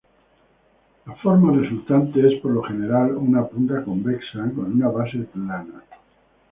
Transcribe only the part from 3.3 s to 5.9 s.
punta convexa con una base plana.